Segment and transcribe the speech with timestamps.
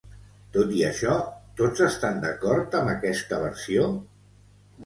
[0.53, 1.17] Tot i això,
[1.61, 3.89] tots estan d'acord amb aquesta versió?